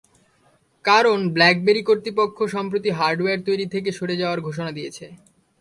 [0.85, 5.05] কারণ, ব্ল্যাকবেরি কর্তৃপক্ষ সম্প্রতি হার্ডওয়্যার তৈরি থেকে সরে যাওয়ার ঘোষণা দিয়েছে।